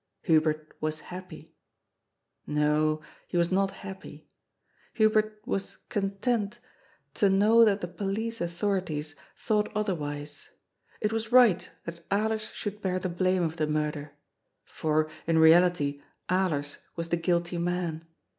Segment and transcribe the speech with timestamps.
[0.23, 1.55] Hubert was happy—
[2.47, 4.27] no, he was not happy—
[4.95, 6.57] Hubert was content
[7.13, 10.49] to know that the police authorities thought other wise.
[11.01, 14.13] It was right that Alers should bear the blame of the murder.
[14.63, 18.07] For, in reality, Alers was the guilty man.